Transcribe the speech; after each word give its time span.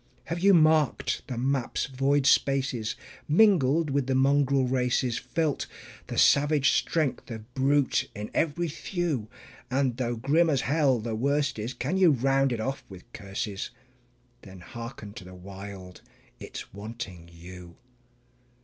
Have 0.23 0.39
you 0.39 0.55
marked 0.55 1.21
the 1.27 1.37
map's 1.37 1.85
void 1.85 2.25
spaces, 2.25 2.95
mingled 3.27 3.91
with 3.91 4.07
the 4.07 4.15
mongrel 4.15 4.65
races, 4.65 5.19
Felt 5.19 5.67
the 6.07 6.17
savage 6.17 6.71
strength 6.71 7.29
of 7.29 7.53
brute 7.53 8.09
in 8.15 8.31
every 8.33 8.67
thew? 8.67 9.27
And 9.69 9.97
though 9.97 10.15
grim 10.15 10.49
as 10.49 10.61
hell 10.61 10.97
the 10.99 11.13
worst 11.13 11.59
is, 11.59 11.75
can 11.75 11.97
you 11.97 12.09
round 12.09 12.51
it 12.51 12.59
off 12.59 12.83
with 12.89 13.13
curses? 13.13 13.69
Then 14.41 14.61
hearken 14.61 15.13
to 15.13 15.23
the 15.23 15.35
Wild 15.35 16.01
it's 16.39 16.73
wanting 16.73 17.29
you. 17.31 17.75